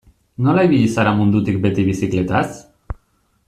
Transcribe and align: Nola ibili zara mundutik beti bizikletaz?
Nola 0.45 0.63
ibili 0.69 0.87
zara 0.93 1.11
mundutik 1.19 1.61
beti 1.67 1.87
bizikletaz? 1.91 2.45